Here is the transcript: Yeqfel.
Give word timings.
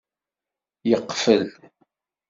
Yeqfel. 0.89 1.43